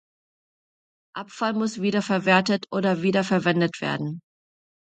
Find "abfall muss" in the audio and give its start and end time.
1.15-1.79